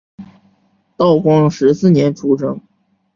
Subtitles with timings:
[0.97, 2.59] 道光十四年出生。